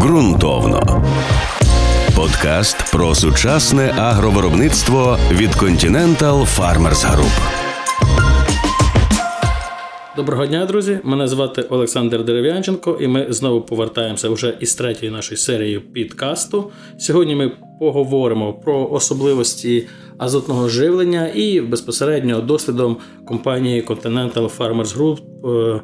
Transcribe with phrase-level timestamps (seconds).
[0.00, 1.04] ґрунтовно.
[2.16, 7.40] Подкаст про сучасне агровиробництво від Continental Farmers Group.
[10.16, 10.98] Доброго дня, друзі!
[11.04, 16.70] Мене звати Олександр Дерев'янченко, і ми знову повертаємося вже із третьої нашої серії підкасту.
[16.98, 19.86] Сьогодні ми поговоримо про особливості
[20.18, 22.96] азотного живлення і безпосередньо досвідом
[23.26, 25.18] компанії Continental Farmers Group
[25.76, 25.80] е,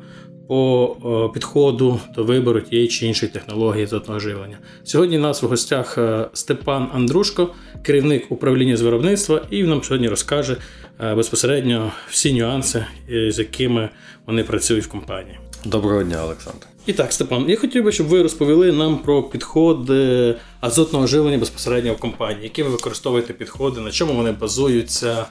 [0.49, 4.59] по підходу до вибору тієї чи іншої технології азотного живлення.
[4.85, 9.83] Сьогодні у нас в гостях е, Степан Андрушко, керівник управління з виробництва, і він нам
[9.83, 10.57] сьогодні розкаже
[11.01, 13.89] е, безпосередньо всі нюанси, з якими
[14.27, 15.39] вони працюють в компанії.
[15.65, 16.76] Доброго дня, Олександр.
[16.87, 21.93] І так, Степан, я хотів би, щоб ви розповіли нам про підходи азотного живлення безпосередньо
[21.93, 25.27] в компанії, які ви використовуєте підходи, на чому вони базуються,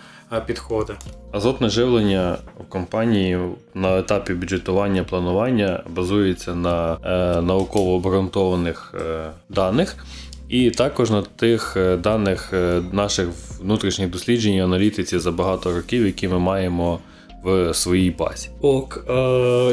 [0.46, 0.94] підходи.
[1.32, 3.40] Азотне живлення в компанії
[3.74, 9.96] на етапі бюджетування планування базується на е, науково обґрунтованих е, даних.
[10.50, 13.28] І також на тих е, даних е, наших
[13.62, 17.00] внутрішніх досліджень і аналітиці за багато років, які ми маємо
[17.46, 18.50] в своїй базі.
[18.62, 19.14] Ок, е,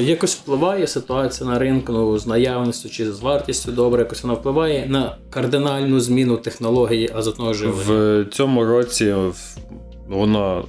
[0.02, 4.86] якось впливає ситуація на ринку ну, з наявністю чи з вартістю добре, якось вона впливає
[4.86, 7.82] на кардинальну зміну технології азотного живлення?
[7.86, 9.14] В цьому році
[10.08, 10.64] воно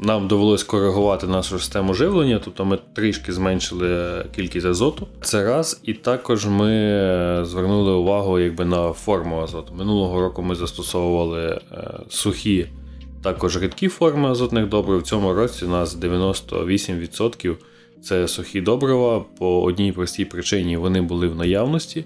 [0.00, 5.06] нам довелось коригувати нашу систему живлення, тобто ми трішки зменшили кількість азоту.
[5.20, 6.70] Це раз, і також ми
[7.44, 9.74] звернули увагу якби на форму азоту.
[9.74, 12.66] Минулого року ми застосовували е, сухі,
[13.24, 14.98] також рідкі форми азотних добрив.
[14.98, 17.56] В цьому році у нас 98%
[18.02, 19.24] це сухі добрива.
[19.38, 22.04] По одній простій причині вони були в наявності,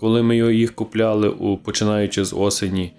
[0.00, 1.30] коли ми їх купляли,
[1.64, 2.92] починаючи з осені.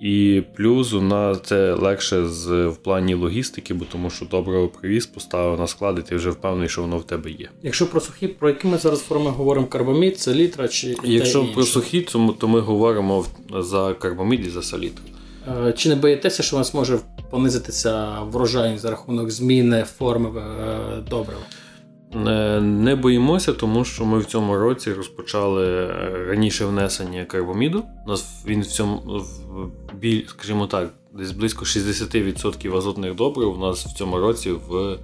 [0.00, 5.06] І плюс у нас це легше з в плані логістики, бо тому що добре привіз,
[5.06, 7.48] поставив на склад, і ти вже впевнений, що воно в тебе є.
[7.62, 12.00] Якщо про сухі, про які ми зараз форми говоримо карбамід, селітра чи якщо про сухі,
[12.38, 13.24] то ми говоримо
[13.58, 15.04] за карбамід і за селітру.
[15.48, 16.98] Е, чи не боїтеся, що у вас може
[17.30, 21.40] понизитися врожайність за рахунок зміни форми е, добрива?
[22.14, 25.86] Е, не боїмося, тому що ми в цьому році розпочали
[26.28, 27.84] раніше внесення карбоміду.
[28.06, 29.22] У нас він в цьому
[29.94, 34.98] біль, скажімо так, десь близько 60% азотних добрив у нас в цьому році в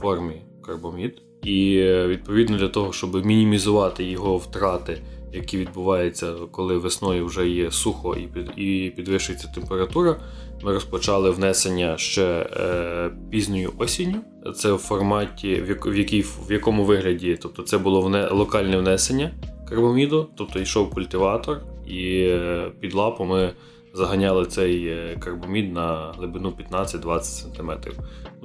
[0.00, 1.23] формі карбомід.
[1.44, 4.98] І відповідно для того, щоб мінімізувати його втрати,
[5.32, 10.16] які відбуваються, коли весною вже є сухо і під, і підвищується температура,
[10.62, 14.20] ми розпочали внесення ще е, пізньою осінню.
[14.56, 19.30] Це в форматі, в якій, в якому вигляді, тобто це було вне, локальне внесення
[19.68, 23.50] карбоміду, тобто йшов культиватор, і е, під лапу ми
[23.94, 27.70] заганяли цей е, карбомід на глибину 15-20 см.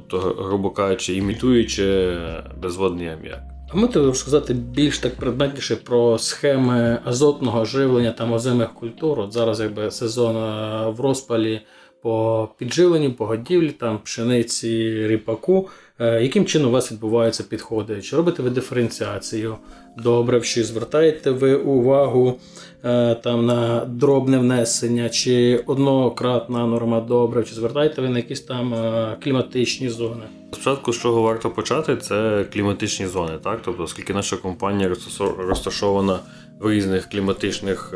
[0.09, 2.17] Тобто, грубо кажучи, імітуючи
[2.61, 3.39] безводний аміак.
[3.73, 9.19] А ми тобі розказати більш так предметніше про схеми азотного живлення та озимих культур.
[9.19, 11.61] От зараз якби сезон е, в розпалі
[12.01, 15.69] по підживленню, по годівлі, там пшениці, ріпаку.
[16.01, 18.01] Е, яким чином у вас відбуваються підходи?
[18.01, 19.55] Чи робите ви диференціацію
[19.97, 22.39] добре, чи звертаєте ви увагу
[22.83, 28.73] е, там на дробне внесення, чи однократна норма добре, чи звертаєте ви на якісь там
[28.73, 30.23] е, кліматичні зони?
[30.51, 33.31] Спочатку, з чого варто почати, це кліматичні зони.
[33.43, 33.59] Так?
[33.65, 34.95] Тобто, оскільки наша компанія
[35.37, 36.19] розташована
[36.59, 37.93] в різних кліматичних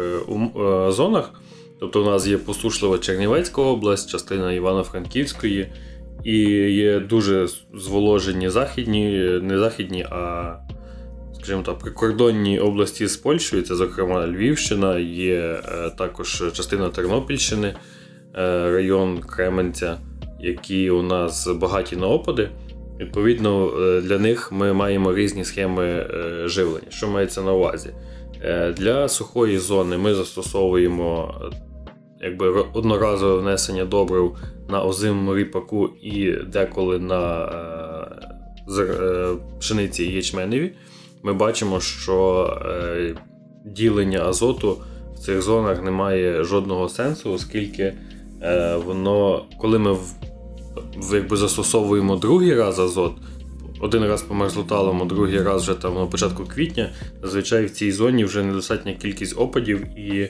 [0.87, 1.31] зонах,
[1.79, 5.67] тобто у нас є посушлива Чернівецька область, частина Івано-Франківської.
[6.23, 6.39] І
[6.73, 9.09] є дуже зволожені західні,
[9.41, 10.55] не західні, а,
[11.33, 17.75] скажімо так, прикордонні області з Польщею, це, зокрема, Львівщина, є е, також частина Тернопільщини, е,
[18.71, 19.97] район Кременця,
[20.39, 22.49] які у нас багаті на опади.
[22.99, 26.07] Відповідно, е, для них ми маємо різні схеми
[26.45, 26.87] живлення.
[26.89, 27.89] Що мається на увазі?
[28.77, 31.35] Для сухої зони ми застосовуємо
[32.23, 34.35] якби одноразове внесення добрив
[34.69, 37.45] на озимому ріпаку і деколи на
[38.79, 40.73] е, е, пшениці і ячменеві,
[41.23, 43.15] ми бачимо, що е,
[43.65, 44.77] ділення азоту
[45.15, 47.93] в цих зонах не має жодного сенсу, оскільки
[48.85, 49.97] воно, коли ми
[51.13, 53.13] якби, застосовуємо другий раз азот.
[53.79, 56.89] Один раз по мерзлоталому, другий раз вже там на початку квітня.
[57.21, 60.29] Зазвичай в цій зоні вже недостатня кількість опадів, і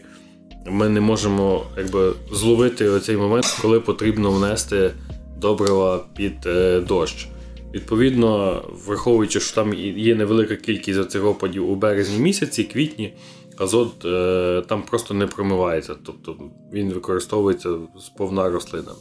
[0.65, 4.92] ми не можемо якби, зловити оцей момент, коли потрібно внести
[5.38, 7.27] добрива під е, дощ.
[7.74, 13.13] Відповідно, враховуючи, що там є невелика кількість цих опадів у березні місяці, квітні,
[13.57, 16.36] азот е, там просто не промивається, тобто
[16.74, 17.69] він використовується
[18.00, 18.92] з повна рослина.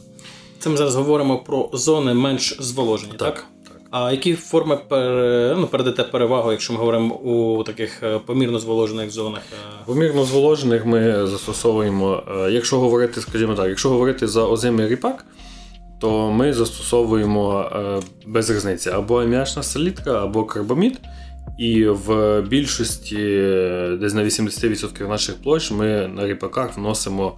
[0.59, 3.35] Це ми зараз говоримо про зони менш зволожені, так?
[3.35, 3.45] Так.
[3.95, 9.11] А які форми пер, ну, передаєте перевагу, якщо ми говоримо у таких е, помірно зволожених
[9.11, 9.41] зонах?
[9.85, 15.25] Помірно зволожених ми застосовуємо, якщо говорити, скажімо так, якщо говорити за озимий ріпак,
[15.99, 17.71] то ми застосовуємо
[18.27, 20.99] без різниці або аміачна селітка, або карбамід.
[21.59, 23.15] І в більшості,
[23.99, 27.37] десь на 80% наших площ, ми на ріпаках вносимо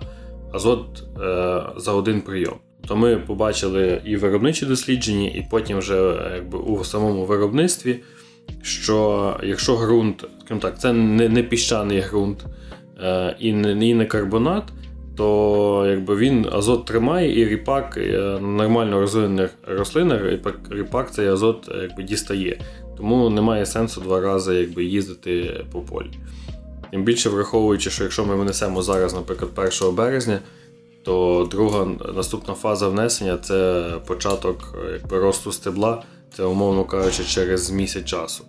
[0.53, 2.64] азот е, за один прийом.
[2.87, 7.99] То ми побачили і виробничі дослідження, і потім вже якби у самому виробництві,
[8.61, 12.45] що якщо ґрунт, скажімо так, це не не піщаний ґрунт
[13.03, 14.63] е, і не і не карбонат,
[15.17, 20.21] то якби він азот тримає, і ріпак е, нормально розвинених рослинах,
[20.69, 22.59] ріпак цей азот якби дістає.
[22.97, 26.11] Тому немає сенсу два рази якби, їздити по полі.
[26.91, 29.51] Тим більше враховуючи, що якщо ми внесемо зараз, наприклад,
[29.81, 30.39] 1 березня,
[31.05, 36.03] то друга наступна фаза внесення це початок якби, росту стебла,
[36.33, 38.43] це, умовно кажучи, через місяць часу.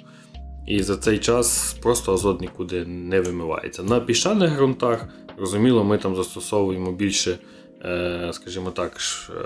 [0.67, 3.83] І за цей час просто азот нікуди не вимивається.
[3.83, 5.09] На піщаних ґрунтах,
[5.39, 7.39] розуміло, ми там застосовуємо більше,
[7.85, 8.97] е, скажімо так,
[9.31, 9.43] е,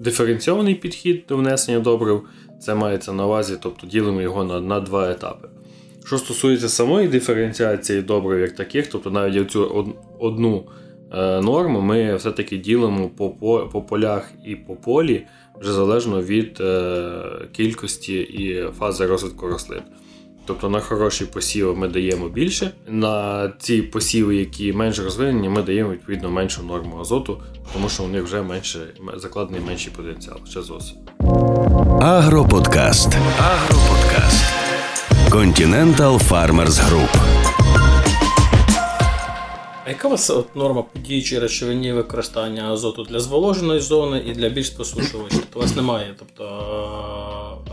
[0.00, 2.22] диференційований підхід до внесення добрив.
[2.60, 5.48] Це мається на увазі, тобто ділимо його на на два етапи.
[6.04, 10.66] Що стосується самої диференціації добрив як таких, тобто навіть цю одну
[11.12, 13.30] е, норму ми все-таки ділимо по
[13.72, 15.26] по, полях і по полі,
[15.60, 17.22] вже залежно від е,
[17.52, 19.82] кількості і фази розвитку рослин.
[20.46, 25.90] Тобто на хороші посіви ми даємо більше, на ці посіви, які менш розвинені, ми даємо
[25.90, 27.42] відповідно меншу норму азоту,
[27.72, 28.78] тому що у них вже менше
[29.16, 31.00] закладений менший потенціал ще з осені.
[32.00, 33.16] Агроподкаст.
[33.38, 34.44] Агроподкаст.
[35.30, 37.65] Continental Farmers Group.
[39.86, 44.32] А яка у вас от норма по діючій речовині використання азоту для зволоженої зони і
[44.32, 45.38] для більш посушувачів?
[45.40, 46.44] Тобто у вас немає тобто,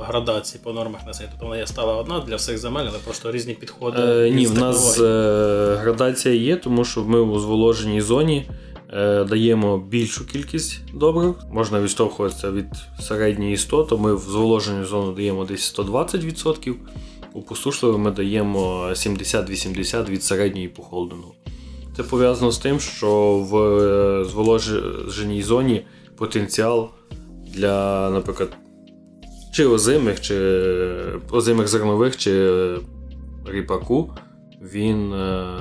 [0.01, 1.29] градації по нормах несення?
[1.31, 3.97] Тобто вона є стала одна для всіх земель, але просто різні підходи.
[4.01, 8.49] Е, ні, в нас е, градація є, тому що ми у зволоженій зоні.
[8.93, 11.35] Е, даємо більшу кількість добрив.
[11.51, 12.65] Можна відштовхуватися від
[13.01, 16.73] середньої 100, то ми в зволоженню зону даємо десь 120%.
[17.33, 21.33] У посушливі ми даємо 70-80 від середньої по холдену.
[21.97, 25.85] Це пов'язано з тим, що в е, зволоженій зоні
[26.17, 26.89] потенціал
[27.47, 28.57] для, наприклад,
[29.53, 30.35] чи озимих, чи
[31.31, 32.75] озимих зернових, чи
[33.45, 34.11] ріпаку,
[34.61, 35.57] він е,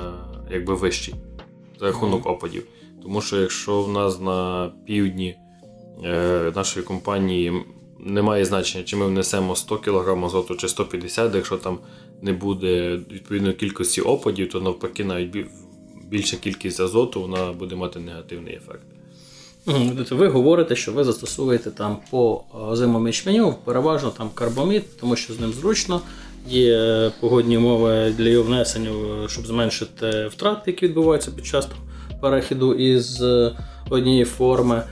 [0.51, 1.15] якби вищий
[1.79, 2.63] за рахунок опадів.
[3.01, 5.35] Тому що якщо в нас на півдні
[6.03, 7.53] е, нашої компанії
[7.99, 11.79] немає значення, чи ми внесемо 100 кг азоту чи 150, якщо там
[12.21, 15.31] не буде відповідної кількості опадів, то навпаки навіть
[16.13, 18.81] більша кількість азоту вона буде мати негативний ефект.
[20.11, 25.39] Ви говорите, що ви застосовуєте там по озимому ячменю переважно там карбамід, тому що з
[25.39, 26.01] ним зручно.
[26.49, 28.89] Є погодні умови для його внесення,
[29.27, 31.67] щоб зменшити втрати, які відбуваються під час
[32.21, 33.51] перехіду із е,
[33.89, 34.83] однієї форми.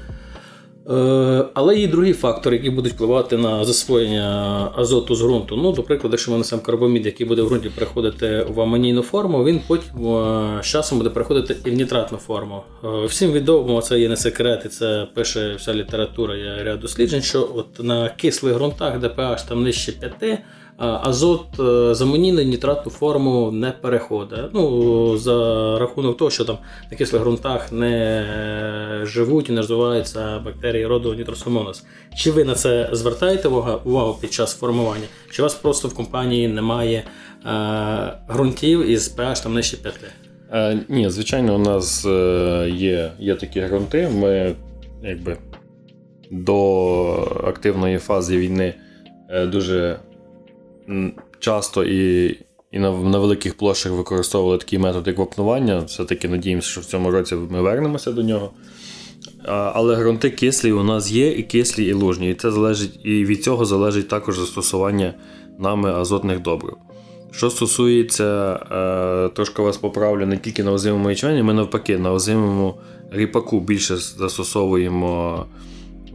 [0.89, 5.57] Е, але є другі фактори, які будуть впливати на засвоєння азоту з ґрунту.
[5.57, 9.44] Ну, До прикладу, якщо ми несемо карбамід, який буде в ґрунті переходити в амонійну форму,
[9.44, 12.63] він потім е, з часом буде переходити і в нітратну форму.
[13.06, 17.50] Всім відомо, це є не секрет, і це пише вся література, є ряд досліджень, що
[17.56, 20.39] от на кислих ґрунтах, pH там нижче 5,
[20.77, 24.39] азот е, з амонійну нітратну форму не переходить.
[24.53, 25.33] Ну, За
[25.79, 26.57] рахунок того, що там
[26.91, 31.84] на кислих ґрунтах не живуть і не розвиваються бактерії роду нітросомонос.
[32.15, 35.05] Чи ви на це звертаєте увагу під час формування?
[35.31, 37.03] Чи у вас просто в компанії немає
[37.46, 39.96] е, ґрунтів із pH там нижче 5?
[40.53, 44.10] Е, ні, звичайно, у нас е, є є такі ґрунти.
[44.13, 44.55] Ми
[45.03, 45.38] якби
[46.31, 46.63] до
[47.48, 48.74] активної фази війни
[49.48, 50.00] дуже
[51.39, 52.29] часто і
[52.71, 55.79] і на на великих площах використовували такий метод, як вапнування.
[55.79, 58.51] Все-таки надіємося, що в цьому році ми вернемося до нього.
[59.45, 62.29] А, але ґрунти кислі у нас є, і кислі, і лужні.
[62.29, 65.13] І це залежить, і від цього залежить також застосування
[65.60, 66.77] нами азотних добрив.
[67.31, 72.75] Що стосується, е, трошки вас поправлю не тільки на озимому ячмені, ми навпаки, на озимому
[73.12, 75.45] ріпаку більше застосовуємо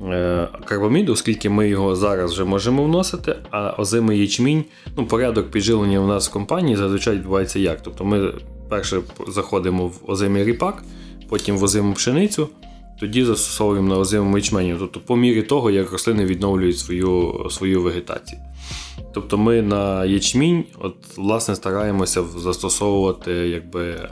[0.03, 4.65] Е, карбаміду, оскільки ми його зараз вже можемо вносити, а озимий ячмінь,
[4.97, 7.83] ну, порядок підживлення у нас в компанії зазвичай відбувається як.
[7.83, 8.33] Тобто ми
[8.69, 10.85] перше заходимо в озимий ріпак,
[11.29, 12.49] потім в озиму пшеницю,
[13.00, 18.41] тоді застосовуємо на озимому ячмені, тобто по мірі того, як рослини відновлюють свою свою вегетацію.
[19.15, 24.11] Тобто ми на ячмінь от, власне, стараємося застосовувати якби,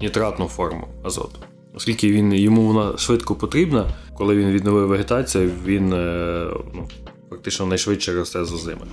[0.00, 1.38] нітратну форму азоту.
[1.74, 6.88] Оскільки він, йому вона швидко потрібна, коли він відновив вегетацію, він е, ну,
[7.30, 8.86] фактично найшвидше росте з озими.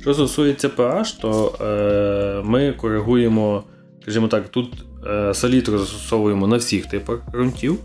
[0.00, 3.64] Що стосується pH, то е, ми коригуємо,
[4.02, 4.72] скажімо так, тут
[5.06, 7.78] е, салітру застосовуємо на всіх типах ґрунтів,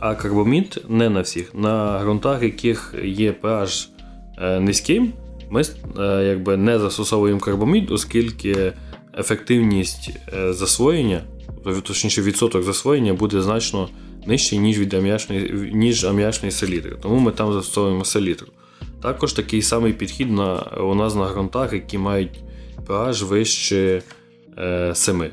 [0.00, 1.54] а карбомід не на всіх.
[1.54, 3.88] На ґрунтах, яких є pH
[4.38, 5.12] е, низьким,
[5.50, 5.62] ми
[5.98, 8.72] е, якби не застосовуємо карбомід, оскільки
[9.18, 11.20] ефективність е, засвоєння,
[11.82, 13.88] точніше відсоток засвоєння буде значно
[14.26, 16.96] нижчий, ніж від аміачної, ніж аміачної селітри.
[17.02, 18.48] Тому ми там застосовуємо селітру.
[19.02, 22.40] Також такий самий підхід на, у нас на ґрунтах, які мають
[22.86, 24.02] pH вище
[24.58, 25.24] е, 7.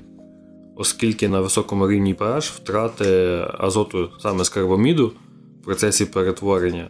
[0.76, 5.08] Оскільки на високому рівні pH втрати азоту саме з карбоміду
[5.62, 6.90] в процесі перетворення,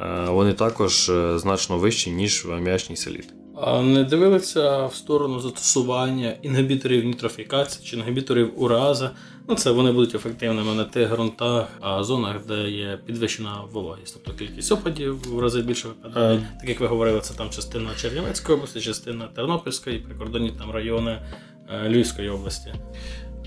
[0.00, 3.34] е, вони також е, значно вищі, ніж в аміачній селітрі.
[3.62, 9.10] А не дивилися в сторону застосування інгібіторів нітрофікації чи інгібіторів ураза.
[9.48, 14.38] Ну, це вони будуть ефективними на тих ґрунтах, а зонах, де є підвищена вологість, тобто
[14.38, 16.48] кількість опадів в рази більше випадає.
[16.60, 21.18] Так як ви говорили, це там частина Чернівецької області, частина Тернопільської, прикордонні там райони
[21.70, 22.74] е, Львівської області.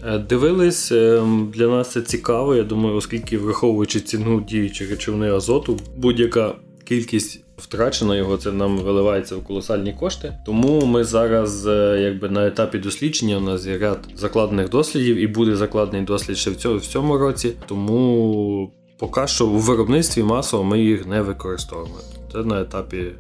[0.06, 2.56] Е, Дивились, е, для нас це цікаво.
[2.56, 6.56] Я думаю, оскільки враховуючи ціну діючих речовини азоту, будь-яка
[6.90, 10.38] кількість втрачена його, це нам виливається в колосальні кошти.
[10.46, 15.28] Тому ми зараз, е, якби на етапі дослідження, у нас є ряд закладених дослідів, і
[15.28, 17.54] буде закладений дослід ще в цьому, в цьому році.
[17.66, 21.98] Тому поки що у виробництві масово ми їх не використовуємо.
[22.32, 23.12] Це на етапі.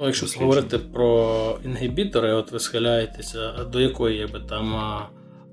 [0.00, 0.46] Ну, якщо Дослідження.
[0.46, 4.98] говорити про інгібітори, от ви схиляєтеся до якої якби, там,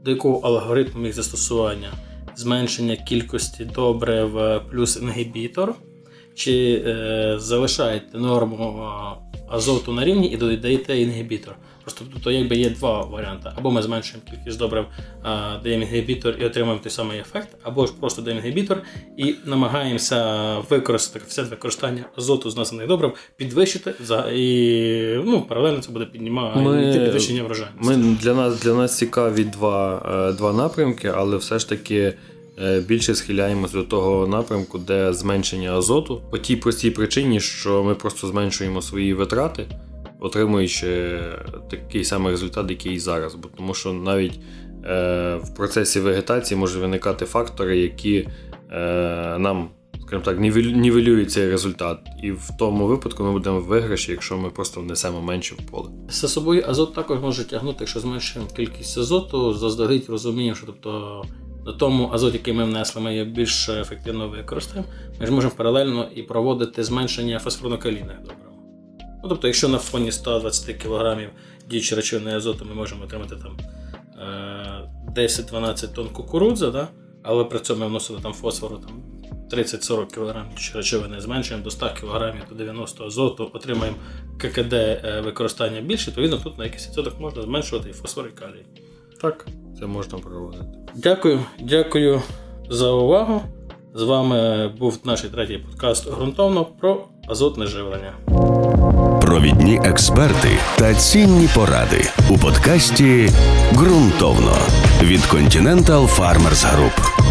[0.05, 1.91] до якого алгоритму їх застосування?
[2.35, 5.75] Зменшення кількості добрив е, плюс інгібітор,
[6.35, 8.81] чи е, залишаєте норму
[9.49, 11.55] азоту на рівні і додаєте інгібітор?
[11.83, 13.49] Просто тут якби є два варіанти.
[13.55, 14.85] Або ми зменшуємо кількість добрив,
[15.23, 18.81] а, даємо інгібітор і отримуємо той самий ефект, або ж просто даємо інгібітор
[19.17, 25.91] і намагаємося використати все використання азоту з названих добрив підвищити за і ну, паралельно це
[25.91, 27.97] буде піднімати Ми- підвищення врожайності.
[27.97, 32.13] Ми, для, нас, для нас цікаві два, е, два напрямки, але все ж таки е,
[32.87, 38.27] більше схиляємось до того напрямку, де зменшення азоту по тій простій причині, що ми просто
[38.27, 39.65] зменшуємо свої витрати,
[40.19, 41.19] отримуючи
[41.69, 43.35] такий самий результат, який і зараз.
[43.35, 44.39] Бо тому що навіть
[44.85, 48.29] е, в процесі вегетації можуть виникати фактори, які
[48.71, 49.69] е, нам.
[50.01, 54.37] Скажімо так, нівелю- нівелюють цей результат, і в тому випадку ми будемо в виграші, якщо
[54.37, 55.89] ми просто внесемо менше в поле.
[56.09, 61.23] За собою азот також може тягнути, якщо зменшуємо кількість азоту, заздалегідь розуміємо, що тобто
[61.65, 64.87] на тому азот, який ми внесли, ми його більш ефективно використаємо.
[65.19, 68.53] Ми ж можемо паралельно і проводити зменшення фосфорно-калійних добрив.
[69.23, 71.29] Ну, тобто, якщо на фоні 120 кг
[71.69, 73.57] діючої речовини азоту ми можемо отримати там
[75.17, 76.87] е, 10-12 тонн кукурудзи, да?
[77.23, 79.03] але при цьому ми вносили там фосфору там,
[79.59, 83.97] 30-40 кг речовини, зменшуємо до 100 кг до 90 азоту, отримаємо
[84.37, 88.31] ККД е, використання більше, то відповідно тут на якийсь відсоток можна зменшувати і фосфор, і
[88.31, 88.65] калій.
[89.21, 89.47] Так,
[89.79, 90.63] це можна проводити.
[90.95, 92.21] Дякую, дякую
[92.69, 93.41] за увагу.
[93.95, 98.13] З вами був наш третій подкаст ґрунтовно про азотне живлення.
[99.21, 103.29] Провідні експерти та цінні поради у подкасті
[103.73, 104.55] Ґрунтовно
[105.01, 107.22] від Continental Farmers Group.